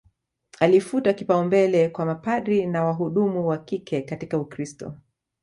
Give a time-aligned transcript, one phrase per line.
[0.59, 4.93] Alifuta kipaumbele kwa mapadri na wahudumu wa kike katika Ukristo